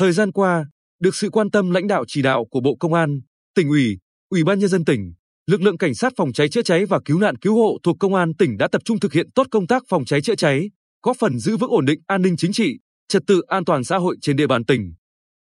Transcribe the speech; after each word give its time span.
Thời 0.00 0.12
gian 0.12 0.32
qua, 0.32 0.66
được 1.00 1.14
sự 1.14 1.30
quan 1.30 1.50
tâm 1.50 1.70
lãnh 1.70 1.86
đạo 1.86 2.04
chỉ 2.08 2.22
đạo 2.22 2.44
của 2.50 2.60
Bộ 2.60 2.76
Công 2.80 2.94
an, 2.94 3.20
tỉnh 3.54 3.68
ủy, 3.68 3.98
Ủy 4.30 4.44
ban 4.44 4.58
nhân 4.58 4.68
dân 4.68 4.84
tỉnh, 4.84 5.12
lực 5.46 5.62
lượng 5.62 5.78
cảnh 5.78 5.94
sát 5.94 6.12
phòng 6.16 6.32
cháy 6.32 6.48
chữa 6.48 6.62
cháy 6.62 6.84
và 6.84 7.00
cứu 7.04 7.18
nạn 7.18 7.36
cứu 7.36 7.54
hộ 7.54 7.78
thuộc 7.82 7.96
công 8.00 8.14
an 8.14 8.34
tỉnh 8.34 8.56
đã 8.56 8.68
tập 8.68 8.82
trung 8.84 9.00
thực 9.00 9.12
hiện 9.12 9.30
tốt 9.34 9.46
công 9.50 9.66
tác 9.66 9.82
phòng 9.88 10.04
cháy 10.04 10.20
chữa 10.20 10.34
cháy, 10.34 10.70
góp 11.02 11.16
phần 11.20 11.38
giữ 11.38 11.56
vững 11.56 11.70
ổn 11.70 11.84
định 11.84 12.00
an 12.06 12.22
ninh 12.22 12.36
chính 12.36 12.52
trị, 12.52 12.78
trật 13.08 13.22
tự 13.26 13.40
an 13.40 13.64
toàn 13.64 13.84
xã 13.84 13.96
hội 13.98 14.16
trên 14.20 14.36
địa 14.36 14.46
bàn 14.46 14.64
tỉnh. 14.64 14.92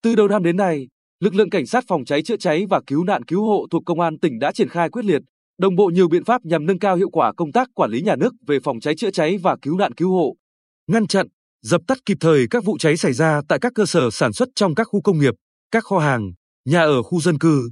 Từ 0.03 0.15
đầu 0.15 0.29
năm 0.29 0.43
đến 0.43 0.57
nay, 0.57 0.89
lực 1.21 1.35
lượng 1.35 1.51
cảnh 1.51 1.67
sát 1.67 1.85
phòng 1.89 2.05
cháy 2.05 2.23
chữa 2.23 2.37
cháy 2.37 2.67
và 2.71 2.81
cứu 2.87 3.05
nạn 3.05 3.25
cứu 3.25 3.45
hộ 3.45 3.67
thuộc 3.71 3.83
công 3.87 4.01
an 4.01 4.19
tỉnh 4.19 4.39
đã 4.39 4.53
triển 4.53 4.69
khai 4.69 4.91
quyết 4.91 5.05
liệt, 5.05 5.23
đồng 5.59 5.77
bộ 5.77 5.87
nhiều 5.87 6.09
biện 6.09 6.25
pháp 6.25 6.45
nhằm 6.45 6.67
nâng 6.67 6.79
cao 6.79 6.97
hiệu 6.97 7.11
quả 7.11 7.33
công 7.37 7.53
tác 7.53 7.69
quản 7.75 7.91
lý 7.91 8.03
nhà 8.03 8.17
nước 8.17 8.35
về 8.47 8.59
phòng 8.65 8.81
cháy 8.81 8.95
chữa 8.97 9.11
cháy 9.11 9.39
và 9.39 9.57
cứu 9.63 9.79
nạn 9.79 9.95
cứu 9.95 10.13
hộ, 10.13 10.37
ngăn 10.87 11.07
chặn, 11.07 11.27
dập 11.65 11.81
tắt 11.87 11.99
kịp 12.07 12.17
thời 12.21 12.47
các 12.51 12.65
vụ 12.65 12.79
cháy 12.79 12.97
xảy 12.97 13.13
ra 13.13 13.41
tại 13.49 13.59
các 13.59 13.73
cơ 13.75 13.87
sở 13.87 14.11
sản 14.11 14.33
xuất 14.33 14.49
trong 14.55 14.75
các 14.75 14.85
khu 14.85 15.01
công 15.03 15.19
nghiệp, 15.19 15.35
các 15.71 15.85
kho 15.85 15.99
hàng, 15.99 16.33
nhà 16.65 16.81
ở 16.81 17.03
khu 17.03 17.21
dân 17.21 17.39
cư. 17.39 17.71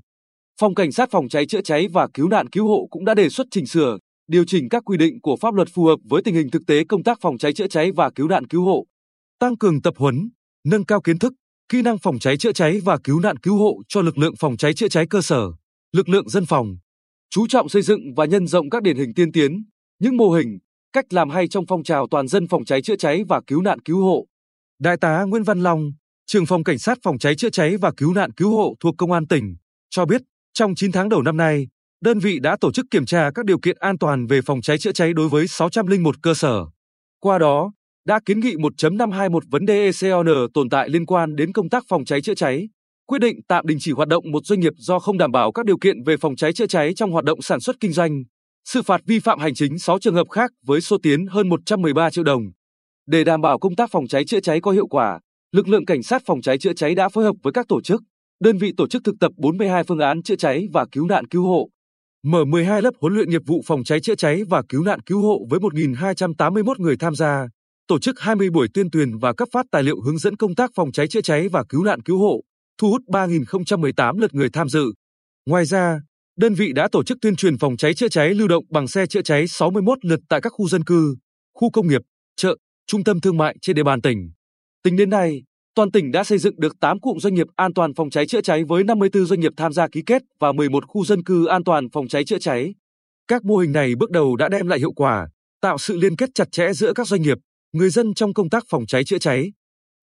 Phòng 0.61 0.75
Cảnh 0.75 0.93
sát 0.93 1.11
phòng 1.11 1.29
cháy 1.29 1.47
chữa 1.47 1.61
cháy 1.61 1.89
và 1.93 2.09
cứu 2.15 2.29
nạn 2.29 2.49
cứu 2.49 2.69
hộ 2.69 2.87
cũng 2.91 3.05
đã 3.05 3.15
đề 3.15 3.29
xuất 3.29 3.47
chỉnh 3.51 3.67
sửa, 3.67 3.99
điều 4.29 4.45
chỉnh 4.45 4.69
các 4.69 4.83
quy 4.85 4.97
định 4.97 5.21
của 5.21 5.37
pháp 5.37 5.55
luật 5.55 5.69
phù 5.75 5.85
hợp 5.85 5.97
với 6.05 6.23
tình 6.23 6.35
hình 6.35 6.51
thực 6.51 6.63
tế 6.67 6.85
công 6.89 7.03
tác 7.03 7.19
phòng 7.21 7.39
cháy 7.39 7.53
chữa 7.53 7.67
cháy 7.67 7.93
và 7.93 8.11
cứu 8.11 8.29
nạn 8.29 8.47
cứu 8.47 8.65
hộ, 8.65 8.87
tăng 9.39 9.57
cường 9.57 9.83
tập 9.83 9.95
huấn, 9.97 10.31
nâng 10.65 10.85
cao 10.85 11.01
kiến 11.01 11.19
thức, 11.19 11.33
kỹ 11.69 11.83
năng 11.83 11.99
phòng 11.99 12.19
cháy 12.19 12.37
chữa 12.37 12.53
cháy 12.53 12.81
và 12.85 12.99
cứu 13.05 13.21
nạn 13.21 13.37
cứu 13.37 13.57
hộ 13.57 13.83
cho 13.89 14.01
lực 14.01 14.19
lượng 14.19 14.35
phòng 14.39 14.57
cháy 14.57 14.75
chữa 14.75 14.89
cháy 14.89 15.07
cơ 15.11 15.23
sở, 15.23 15.49
lực 15.93 16.09
lượng 16.09 16.29
dân 16.29 16.47
phòng, 16.47 16.77
chú 17.31 17.47
trọng 17.47 17.69
xây 17.69 17.83
dựng 17.83 18.01
và 18.17 18.25
nhân 18.25 18.47
rộng 18.47 18.71
các 18.71 18.83
điển 18.83 18.97
hình 18.97 19.15
tiên 19.15 19.33
tiến, 19.33 19.65
những 19.99 20.17
mô 20.17 20.31
hình, 20.31 20.59
cách 20.93 21.13
làm 21.13 21.31
hay 21.31 21.49
trong 21.49 21.67
phong 21.67 21.83
trào 21.83 22.07
toàn 22.11 22.29
dân 22.29 22.49
phòng 22.49 22.65
cháy 22.65 22.83
chữa 22.83 22.97
cháy 22.97 23.25
và 23.29 23.41
cứu 23.47 23.63
nạn 23.63 23.81
cứu 23.81 24.05
hộ. 24.05 24.27
Đại 24.81 24.97
tá 24.97 25.23
Nguyễn 25.23 25.43
Văn 25.43 25.61
Long, 25.61 25.91
trưởng 26.27 26.47
phòng 26.47 26.65
cảnh 26.65 26.79
sát 26.79 26.99
phòng 27.03 27.19
cháy 27.19 27.37
chữa 27.37 27.51
cháy 27.51 27.77
và 27.77 27.93
cứu 27.97 28.15
nạn 28.15 28.33
cứu 28.33 28.57
hộ 28.57 28.75
thuộc 28.81 28.95
công 28.99 29.13
an 29.13 29.27
tỉnh, 29.27 29.57
cho 29.91 30.05
biết 30.05 30.23
trong 30.55 30.75
9 30.75 30.93
tháng 30.93 31.09
đầu 31.09 31.23
năm 31.23 31.37
nay, 31.37 31.67
đơn 32.01 32.19
vị 32.19 32.39
đã 32.39 32.57
tổ 32.61 32.73
chức 32.73 32.87
kiểm 32.91 33.07
tra 33.07 33.31
các 33.35 33.45
điều 33.45 33.59
kiện 33.59 33.77
an 33.81 33.99
toàn 33.99 34.27
về 34.27 34.41
phòng 34.47 34.61
cháy 34.61 34.79
chữa 34.79 34.93
cháy 34.93 35.13
đối 35.13 35.29
với 35.29 35.47
601 35.49 36.23
cơ 36.23 36.35
sở. 36.35 36.65
Qua 37.21 37.39
đó, 37.39 37.73
đã 38.07 38.21
kiến 38.25 38.41
nghị 38.41 38.55
1.521 38.55 39.41
vấn 39.51 39.67
đề 39.67 39.91
ECON 40.03 40.27
tồn 40.55 40.71
tại 40.71 40.89
liên 40.89 41.07
quan 41.07 41.37
đến 41.37 41.53
công 41.53 41.69
tác 41.69 41.85
phòng 41.89 42.05
cháy 42.05 42.21
chữa 42.21 42.35
cháy, 42.35 42.69
quyết 43.07 43.19
định 43.19 43.41
tạm 43.49 43.67
đình 43.67 43.79
chỉ 43.81 43.93
hoạt 43.93 44.09
động 44.09 44.31
một 44.33 44.47
doanh 44.47 44.61
nghiệp 44.61 44.73
do 44.77 44.99
không 44.99 45.19
đảm 45.19 45.33
bảo 45.33 45.53
các 45.53 45.67
điều 45.67 45.79
kiện 45.79 46.03
về 46.03 46.17
phòng 46.17 46.37
cháy 46.37 46.53
chữa 46.53 46.67
cháy 46.67 46.95
trong 46.97 47.11
hoạt 47.11 47.25
động 47.25 47.43
sản 47.43 47.61
xuất 47.61 47.77
kinh 47.81 47.93
doanh, 47.93 48.23
xử 48.65 48.83
phạt 48.83 49.01
vi 49.07 49.19
phạm 49.19 49.39
hành 49.39 49.55
chính 49.55 49.79
6 49.79 49.99
trường 49.99 50.15
hợp 50.15 50.29
khác 50.31 50.51
với 50.67 50.81
số 50.81 50.97
tiền 51.03 51.27
hơn 51.27 51.49
113 51.49 52.11
triệu 52.11 52.25
đồng. 52.25 52.43
Để 53.07 53.25
đảm 53.25 53.41
bảo 53.41 53.59
công 53.59 53.77
tác 53.77 53.91
phòng 53.91 54.09
cháy 54.09 54.25
chữa 54.25 54.41
cháy 54.41 54.61
có 54.61 54.71
hiệu 54.71 54.87
quả, 54.87 55.21
lực 55.53 55.69
lượng 55.69 55.85
cảnh 55.85 56.03
sát 56.03 56.23
phòng 56.27 56.43
cháy 56.43 56.59
chữa 56.59 56.73
cháy 56.73 56.95
đã 56.95 57.09
phối 57.09 57.25
hợp 57.25 57.37
với 57.43 57.53
các 57.53 57.67
tổ 57.69 57.81
chức, 57.81 58.03
đơn 58.41 58.59
vị 58.59 58.73
tổ 58.77 58.89
chức 58.89 59.05
thực 59.05 59.15
tập 59.21 59.33
42 59.37 59.85
phương 59.85 59.99
án 59.99 60.23
chữa 60.23 60.37
cháy 60.37 60.67
và 60.73 60.87
cứu 60.93 61.07
nạn 61.07 61.27
cứu 61.27 61.47
hộ, 61.47 61.69
mở 62.25 62.45
12 62.45 62.83
lớp 62.83 62.95
huấn 63.01 63.15
luyện 63.15 63.31
nghiệp 63.31 63.43
vụ 63.47 63.63
phòng 63.67 63.85
cháy 63.85 64.01
chữa 64.01 64.15
cháy 64.15 64.43
và 64.49 64.63
cứu 64.69 64.85
nạn 64.85 65.01
cứu 65.01 65.21
hộ 65.21 65.47
với 65.51 65.61
1.281 65.61 66.75
người 66.79 66.97
tham 66.97 67.15
gia, 67.15 67.49
tổ 67.87 67.99
chức 67.99 68.21
20 68.21 68.51
buổi 68.51 68.69
tuyên 68.75 68.91
truyền 68.91 69.19
và 69.19 69.33
cấp 69.33 69.49
phát 69.53 69.67
tài 69.71 69.83
liệu 69.83 70.01
hướng 70.01 70.19
dẫn 70.19 70.37
công 70.37 70.55
tác 70.55 70.71
phòng 70.75 70.93
cháy 70.93 71.09
chữa 71.09 71.21
cháy 71.21 71.49
và 71.49 71.65
cứu 71.69 71.85
nạn 71.85 72.03
cứu 72.03 72.19
hộ, 72.19 72.41
thu 72.79 72.91
hút 72.91 73.03
3.018 73.09 74.19
lượt 74.19 74.35
người 74.35 74.49
tham 74.53 74.69
dự. 74.69 74.93
Ngoài 75.47 75.65
ra, 75.65 76.01
đơn 76.37 76.55
vị 76.55 76.73
đã 76.73 76.89
tổ 76.93 77.05
chức 77.05 77.19
tuyên 77.21 77.37
truyền 77.37 77.59
phòng 77.59 77.77
cháy 77.77 77.95
chữa 77.95 78.09
cháy 78.09 78.35
lưu 78.35 78.49
động 78.49 78.65
bằng 78.71 78.89
xe 78.89 79.07
chữa 79.07 79.23
cháy 79.23 79.49
61 79.49 80.05
lượt 80.05 80.21
tại 80.29 80.41
các 80.41 80.51
khu 80.51 80.69
dân 80.69 80.85
cư, 80.85 81.17
khu 81.55 81.71
công 81.71 81.89
nghiệp, 81.89 82.01
chợ, 82.37 82.57
trung 82.87 83.05
tâm 83.05 83.21
thương 83.21 83.37
mại 83.37 83.57
trên 83.63 83.77
địa 83.77 83.83
bàn 83.83 84.03
tỉnh. 84.03 84.31
Tính 84.83 84.97
đến 84.97 85.11
nay, 85.11 85.43
toàn 85.75 85.91
tỉnh 85.91 86.13
đã 86.13 86.25
xây 86.25 86.39
dựng 86.39 86.61
được 86.61 86.81
8 86.81 87.01
cụm 87.01 87.19
doanh 87.19 87.35
nghiệp 87.35 87.47
an 87.57 87.75
toàn 87.75 87.95
phòng 87.95 88.11
cháy 88.11 88.27
chữa 88.27 88.41
cháy 88.41 88.65
với 88.65 88.85
54 88.85 89.27
doanh 89.27 89.41
nghiệp 89.41 89.53
tham 89.57 89.73
gia 89.73 89.89
ký 89.89 90.03
kết 90.07 90.23
và 90.41 90.53
11 90.53 90.85
khu 90.87 91.05
dân 91.05 91.23
cư 91.23 91.47
an 91.47 91.65
toàn 91.65 91.91
phòng 91.93 92.09
cháy 92.09 92.25
chữa 92.25 92.39
cháy. 92.39 92.75
Các 93.29 93.45
mô 93.45 93.57
hình 93.57 93.73
này 93.73 93.95
bước 93.95 94.11
đầu 94.11 94.37
đã 94.37 94.49
đem 94.49 94.67
lại 94.67 94.79
hiệu 94.79 94.93
quả, 94.93 95.29
tạo 95.61 95.79
sự 95.79 95.97
liên 95.97 96.17
kết 96.17 96.31
chặt 96.35 96.53
chẽ 96.53 96.73
giữa 96.73 96.93
các 96.93 97.07
doanh 97.07 97.23
nghiệp, 97.23 97.39
người 97.73 97.91
dân 97.91 98.15
trong 98.15 98.35
công 98.35 98.51
tác 98.51 98.65
phòng 98.69 98.87
cháy 98.87 99.05
chữa 99.05 99.19
cháy. 99.19 99.53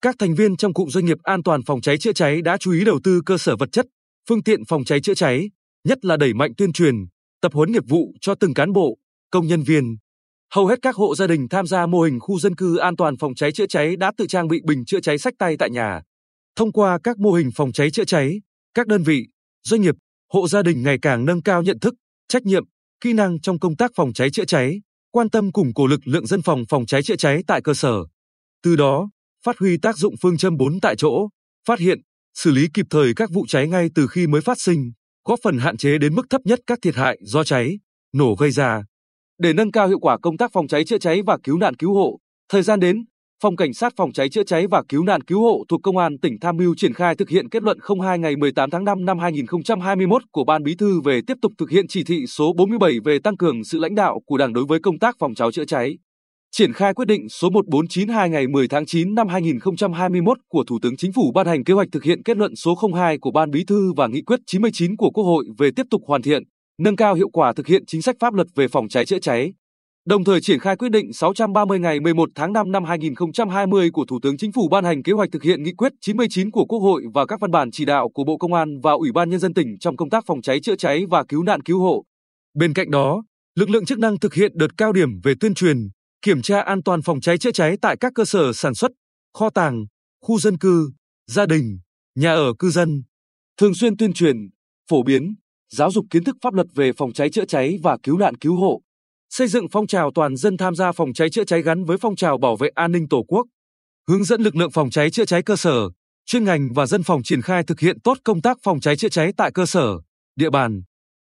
Các 0.02 0.16
thành 0.20 0.36
viên 0.36 0.58
trong 0.58 0.74
cụm 0.74 0.90
doanh 0.90 1.06
nghiệp 1.06 1.18
an 1.24 1.44
toàn 1.44 1.62
phòng 1.66 1.82
cháy 1.82 1.98
chữa 1.98 2.14
cháy 2.14 2.42
đã 2.42 2.58
chú 2.58 2.72
ý 2.72 2.86
đầu 2.86 3.00
tư 3.04 3.22
cơ 3.26 3.38
sở 3.38 3.56
vật 3.56 3.70
chất, 3.72 3.86
phương 4.30 4.44
tiện 4.44 4.66
phòng 4.66 4.84
cháy 4.84 5.02
chữa 5.02 5.14
cháy, 5.14 5.50
nhất 5.84 6.06
là 6.06 6.18
đẩy 6.18 6.34
mạnh 6.34 6.52
tuyên 6.58 6.74
truyền, 6.74 6.96
tập 7.42 7.54
huấn 7.54 7.72
nghiệp 7.72 7.84
vụ 7.88 8.14
cho 8.22 8.36
từng 8.36 8.54
cán 8.54 8.74
bộ, 8.74 8.98
công 9.32 9.48
nhân 9.48 9.64
viên. 9.64 9.98
Hầu 10.54 10.68
hết 10.68 10.80
các 10.82 10.96
hộ 10.96 11.16
gia 11.16 11.28
đình 11.28 11.48
tham 11.50 11.68
gia 11.68 11.86
mô 11.86 12.02
hình 12.02 12.20
khu 12.20 12.40
dân 12.40 12.56
cư 12.56 12.78
an 12.78 12.96
toàn 12.96 13.18
phòng 13.18 13.36
cháy 13.36 13.52
chữa 13.52 13.68
cháy 13.68 13.96
đã 13.96 14.12
tự 14.18 14.28
trang 14.28 14.48
bị 14.48 14.62
bình 14.64 14.86
chữa 14.86 15.00
cháy 15.00 15.18
sách 15.18 15.34
tay 15.40 15.56
tại 15.60 15.70
nhà. 15.70 16.02
Thông 16.56 16.72
qua 16.72 17.00
các 17.04 17.18
mô 17.18 17.32
hình 17.32 17.50
phòng 17.56 17.72
cháy 17.72 17.92
chữa 17.92 18.06
cháy, 18.06 18.42
các 18.74 18.88
đơn 18.88 19.04
vị, 19.04 19.28
doanh 19.64 19.82
nghiệp, 19.82 19.96
hộ 20.34 20.48
gia 20.48 20.62
đình 20.62 20.84
ngày 20.84 20.98
càng 21.02 21.26
nâng 21.26 21.42
cao 21.42 21.64
nhận 21.64 21.80
thức, 21.80 21.94
trách 22.28 22.44
nhiệm, 22.44 22.64
kỹ 23.02 23.14
năng 23.14 23.42
trong 23.42 23.60
công 23.60 23.76
tác 23.76 23.92
phòng 23.96 24.14
cháy 24.14 24.30
chữa 24.30 24.46
cháy, 24.46 24.82
quan 25.12 25.30
tâm 25.30 25.52
củng 25.52 25.74
cố 25.74 25.88
lực 25.88 26.00
lượng 26.06 26.28
dân 26.28 26.42
phòng 26.42 26.64
phòng 26.70 26.86
cháy 26.86 27.04
chữa 27.04 27.16
cháy 27.16 27.44
tại 27.48 27.62
cơ 27.62 27.74
sở. 27.74 27.96
Từ 28.64 28.76
đó, 28.76 29.10
phát 29.46 29.58
huy 29.58 29.78
tác 29.78 29.98
dụng 29.98 30.16
phương 30.22 30.38
châm 30.38 30.58
4 30.58 30.80
tại 30.80 30.96
chỗ, 30.98 31.30
phát 31.68 31.80
hiện, 31.80 32.02
xử 32.34 32.52
lý 32.52 32.68
kịp 32.74 32.86
thời 32.90 33.14
các 33.16 33.30
vụ 33.32 33.46
cháy 33.48 33.68
ngay 33.68 33.90
từ 33.96 34.08
khi 34.08 34.28
mới 34.28 34.42
phát 34.42 34.60
sinh, 34.60 34.92
góp 35.26 35.40
phần 35.44 35.58
hạn 35.58 35.78
chế 35.78 35.98
đến 35.98 36.16
mức 36.16 36.26
thấp 36.30 36.42
nhất 36.44 36.60
các 36.68 36.80
thiệt 36.82 36.96
hại 36.96 37.18
do 37.22 37.44
cháy, 37.44 37.80
nổ 38.14 38.36
gây 38.36 38.52
ra. 38.52 38.84
Để 39.38 39.54
nâng 39.54 39.72
cao 39.72 39.88
hiệu 39.88 40.00
quả 40.00 40.18
công 40.18 40.38
tác 40.38 40.52
phòng 40.54 40.68
cháy 40.68 40.86
chữa 40.86 40.98
cháy 40.98 41.22
và 41.26 41.38
cứu 41.44 41.58
nạn 41.58 41.76
cứu 41.76 41.94
hộ, 41.94 42.20
thời 42.50 42.62
gian 42.62 42.80
đến, 42.80 43.06
Phòng 43.44 43.56
Cảnh 43.56 43.74
sát 43.74 43.94
phòng 43.96 44.12
cháy 44.14 44.30
chữa 44.30 44.44
cháy 44.44 44.68
và 44.68 44.84
cứu 44.90 45.04
nạn 45.04 45.22
cứu 45.22 45.42
hộ 45.42 45.64
thuộc 45.70 45.80
Công 45.84 45.98
an 45.98 46.18
tỉnh 46.22 46.40
tham 46.40 46.58
mưu 46.58 46.76
triển 46.76 46.94
khai 46.94 47.16
thực 47.16 47.30
hiện 47.30 47.50
kết 47.50 47.64
luận 47.64 47.78
02 48.02 48.20
ngày 48.20 48.36
18 48.36 48.70
tháng 48.70 48.84
5 48.84 49.06
năm 49.06 49.20
2021 49.20 50.22
của 50.32 50.44
Ban 50.44 50.64
Bí 50.64 50.76
thư 50.76 51.02
về 51.02 51.22
tiếp 51.28 51.38
tục 51.42 51.52
thực 51.58 51.70
hiện 51.70 51.88
chỉ 51.88 52.04
thị 52.04 52.26
số 52.28 52.54
47 52.54 53.00
về 53.06 53.20
tăng 53.24 53.38
cường 53.38 53.64
sự 53.64 53.80
lãnh 53.80 53.96
đạo 53.96 54.22
của 54.26 54.38
Đảng 54.38 54.54
đối 54.54 54.66
với 54.66 54.80
công 54.80 55.00
tác 55.00 55.16
phòng 55.20 55.36
cháy 55.36 55.48
chữa 55.54 55.66
cháy. 55.66 55.98
Triển 56.60 56.74
khai 56.74 56.94
quyết 56.94 57.06
định 57.06 57.30
số 57.30 57.50
1492 57.50 58.30
ngày 58.30 58.48
10 58.48 58.68
tháng 58.68 58.86
9 58.86 59.16
năm 59.16 59.28
2021 59.28 60.38
của 60.50 60.64
Thủ 60.68 60.80
tướng 60.82 60.98
Chính 60.98 61.14
phủ 61.14 61.32
ban 61.36 61.48
hành 61.48 61.64
kế 61.64 61.74
hoạch 61.74 61.88
thực 61.92 62.04
hiện 62.04 62.24
kết 62.24 62.38
luận 62.38 62.56
số 62.56 62.76
02 62.94 63.18
của 63.18 63.32
Ban 63.32 63.52
Bí 63.52 63.64
thư 63.64 63.94
và 63.94 64.08
nghị 64.08 64.22
quyết 64.22 64.40
99 64.46 64.96
của 64.98 65.12
Quốc 65.12 65.24
hội 65.24 65.46
về 65.58 65.70
tiếp 65.76 65.86
tục 65.92 66.02
hoàn 66.08 66.22
thiện, 66.22 66.44
nâng 66.80 66.96
cao 66.96 67.14
hiệu 67.14 67.30
quả 67.30 67.54
thực 67.54 67.68
hiện 67.68 67.86
chính 67.88 68.02
sách 68.02 68.16
pháp 68.20 68.34
luật 68.34 68.48
về 68.56 68.68
phòng 68.68 68.88
cháy 68.88 69.06
chữa 69.06 69.20
cháy. 69.20 69.54
Đồng 70.06 70.24
thời 70.24 70.42
triển 70.42 70.60
khai 70.60 70.76
quyết 70.76 70.90
định 70.90 71.14
630 71.14 71.80
ngày 71.80 72.00
11 72.00 72.30
tháng 72.36 72.54
5 72.54 72.72
năm 72.72 72.84
2020 72.84 73.90
của 73.92 74.06
Thủ 74.06 74.20
tướng 74.22 74.38
Chính 74.38 74.52
phủ 74.52 74.70
ban 74.70 74.84
hành 74.84 75.04
kế 75.04 75.14
hoạch 75.14 75.30
thực 75.32 75.44
hiện 75.44 75.64
nghị 75.64 75.74
quyết 75.74 75.92
99 76.02 76.52
của 76.52 76.66
Quốc 76.66 76.80
hội 76.80 77.04
và 77.14 77.26
các 77.26 77.40
văn 77.40 77.52
bản 77.52 77.72
chỉ 77.72 77.86
đạo 77.86 78.10
của 78.10 78.24
Bộ 78.24 78.38
Công 78.38 78.54
an 78.54 78.80
và 78.84 78.92
Ủy 78.92 79.12
ban 79.12 79.30
nhân 79.30 79.40
dân 79.40 79.54
tỉnh 79.54 79.78
trong 79.80 79.98
công 79.98 80.10
tác 80.10 80.24
phòng 80.28 80.42
cháy 80.42 80.60
chữa 80.60 80.76
cháy 80.76 81.06
và 81.10 81.24
cứu 81.24 81.44
nạn 81.44 81.62
cứu 81.62 81.80
hộ. 81.80 82.04
Bên 82.56 82.74
cạnh 82.74 82.92
đó, 82.92 83.24
lực 83.56 83.70
lượng 83.70 83.86
chức 83.86 84.00
năng 84.00 84.20
thực 84.20 84.34
hiện 84.34 84.52
đợt 84.56 84.78
cao 84.78 84.94
điểm 84.94 85.10
về 85.24 85.34
tuyên 85.40 85.54
truyền, 85.54 85.78
kiểm 86.22 86.42
tra 86.42 86.62
an 86.62 86.84
toàn 86.84 87.02
phòng 87.02 87.22
cháy 87.22 87.38
chữa 87.38 87.52
cháy 87.52 87.78
tại 87.82 87.98
các 88.00 88.12
cơ 88.16 88.26
sở 88.26 88.54
sản 88.54 88.76
xuất, 88.76 88.92
kho 89.34 89.50
tàng, 89.50 89.86
khu 90.22 90.40
dân 90.40 90.58
cư, 90.58 90.92
gia 91.28 91.46
đình, 91.46 91.80
nhà 92.16 92.34
ở 92.34 92.54
cư 92.60 92.70
dân, 92.70 93.04
thường 93.58 93.76
xuyên 93.76 93.98
tuyên 93.98 94.14
truyền, 94.14 94.38
phổ 94.90 95.04
biến, 95.04 95.36
giáo 95.72 95.92
dục 95.92 96.06
kiến 96.10 96.24
thức 96.24 96.38
pháp 96.42 96.54
luật 96.54 96.68
về 96.76 96.92
phòng 96.94 97.14
cháy 97.14 97.30
chữa 97.30 97.46
cháy 97.46 97.78
và 97.84 97.98
cứu 98.04 98.18
nạn 98.18 98.36
cứu 98.38 98.56
hộ, 98.56 98.82
xây 99.30 99.48
dựng 99.48 99.68
phong 99.72 99.88
trào 99.88 100.12
toàn 100.16 100.36
dân 100.36 100.58
tham 100.58 100.76
gia 100.76 100.92
phòng 100.92 101.14
cháy 101.14 101.30
chữa 101.30 101.44
cháy 101.44 101.62
gắn 101.62 101.86
với 101.86 101.98
phong 101.98 102.16
trào 102.16 102.38
bảo 102.38 102.56
vệ 102.56 102.70
an 102.76 102.92
ninh 102.92 103.08
Tổ 103.10 103.24
quốc, 103.28 103.48
hướng 104.08 104.24
dẫn 104.24 104.42
lực 104.42 104.56
lượng 104.56 104.72
phòng 104.72 104.90
cháy 104.90 105.12
chữa 105.12 105.26
cháy 105.26 105.44
cơ 105.44 105.56
sở, 105.56 105.90
chuyên 106.26 106.44
ngành 106.44 106.70
và 106.74 106.86
dân 106.86 107.04
phòng 107.04 107.24
triển 107.24 107.42
khai 107.42 107.64
thực 107.64 107.80
hiện 107.80 108.00
tốt 108.00 108.18
công 108.24 108.42
tác 108.42 108.58
phòng 108.64 108.80
cháy 108.80 108.96
chữa 108.96 109.10
cháy 109.10 109.34
tại 109.38 109.52
cơ 109.52 109.66
sở, 109.66 110.00
địa 110.36 110.50
bàn, 110.50 110.82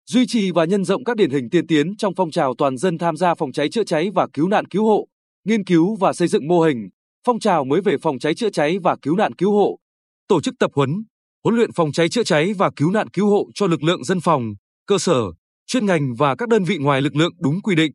duy 0.06 0.26
trì 0.26 0.50
và 0.50 0.64
nhân 0.64 0.84
rộng 0.84 1.04
các 1.04 1.16
điển 1.16 1.30
hình 1.30 1.50
tiên 1.50 1.66
tiến 1.66 1.96
trong 1.96 2.14
phong 2.14 2.30
trào 2.30 2.54
toàn 2.58 2.76
dân 2.76 2.98
tham 2.98 3.16
gia 3.16 3.34
phòng 3.34 3.52
cháy 3.52 3.68
chữa 3.68 3.84
cháy 3.84 4.10
và 4.14 4.26
cứu 4.32 4.48
nạn 4.48 4.64
cứu 4.66 4.84
hộ, 4.84 5.08
nghiên 5.44 5.64
cứu 5.64 5.96
và 5.96 6.12
xây 6.12 6.28
dựng 6.28 6.48
mô 6.48 6.60
hình, 6.60 6.88
phong 7.26 7.40
trào 7.40 7.64
mới 7.64 7.80
về 7.80 7.96
phòng 8.02 8.18
cháy 8.18 8.34
chữa 8.34 8.50
cháy 8.50 8.78
và 8.78 8.96
cứu 9.02 9.16
nạn 9.16 9.34
cứu 9.34 9.52
hộ, 9.52 9.78
tổ 10.28 10.40
chức 10.40 10.54
tập 10.58 10.70
huấn, 10.74 11.04
huấn 11.44 11.56
luyện 11.56 11.72
phòng 11.72 11.92
cháy 11.92 12.08
chữa 12.08 12.22
cháy 12.22 12.52
và 12.52 12.70
cứu 12.76 12.90
nạn 12.90 13.08
cứu 13.08 13.30
hộ 13.30 13.46
cho 13.54 13.66
lực 13.66 13.82
lượng 13.82 14.04
dân 14.04 14.20
phòng, 14.20 14.54
cơ 14.86 14.98
sở, 14.98 15.22
chuyên 15.66 15.86
ngành 15.86 16.14
và 16.14 16.36
các 16.36 16.48
đơn 16.48 16.64
vị 16.64 16.78
ngoài 16.78 17.02
lực 17.02 17.16
lượng 17.16 17.32
đúng 17.38 17.60
quy 17.60 17.74
định. 17.74 17.92